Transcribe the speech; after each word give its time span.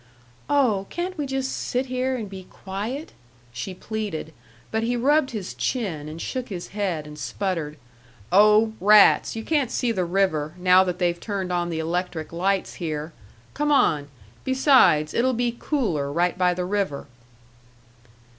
"Oh, 0.49 0.87
can't 0.89 1.15
we 1.15 1.27
just 1.27 1.51
sit 1.51 1.85
here 1.85 2.15
and 2.15 2.27
be 2.27 2.45
quiet?" 2.49 3.13
she 3.53 3.75
pleaded, 3.75 4.33
but 4.71 4.81
he 4.81 4.97
rubbed 4.97 5.29
his 5.29 5.53
chin 5.53 6.09
and 6.09 6.19
shook 6.19 6.49
his 6.49 6.69
head 6.69 7.05
and 7.05 7.19
sputtered: 7.19 7.77
"Oh, 8.31 8.73
rats, 8.81 9.35
you 9.35 9.43
can't 9.43 9.69
see 9.69 9.91
the 9.91 10.03
river, 10.03 10.55
now 10.57 10.83
that 10.85 10.97
they've 10.97 11.19
turned 11.19 11.53
on 11.53 11.69
the 11.69 11.77
electric 11.77 12.33
lights 12.33 12.73
here. 12.81 13.13
Come 13.53 13.71
on. 13.71 14.07
Besides, 14.43 15.13
it'll 15.13 15.33
be 15.35 15.55
cooler 15.59 16.11
right 16.11 16.35
by 16.35 16.55
the 16.55 16.65
river." 16.65 17.05